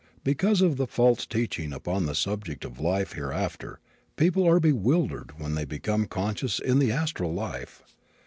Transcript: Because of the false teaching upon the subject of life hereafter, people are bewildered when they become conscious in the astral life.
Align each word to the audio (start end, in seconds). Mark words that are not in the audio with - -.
Because 0.23 0.61
of 0.61 0.77
the 0.77 0.87
false 0.87 1.27
teaching 1.27 1.71
upon 1.71 2.07
the 2.07 2.15
subject 2.15 2.65
of 2.65 2.79
life 2.79 3.13
hereafter, 3.13 3.79
people 4.15 4.47
are 4.49 4.59
bewildered 4.59 5.33
when 5.39 5.53
they 5.53 5.63
become 5.63 6.07
conscious 6.07 6.57
in 6.57 6.79
the 6.79 6.91
astral 6.91 7.35
life. 7.35 7.83